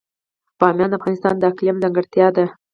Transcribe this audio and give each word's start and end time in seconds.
بامیان 0.59 0.89
د 0.91 0.93
افغانستان 0.99 1.33
د 1.37 1.43
اقلیم 1.51 1.77
ځانګړتیا 1.83 2.27
ده. 2.35 2.45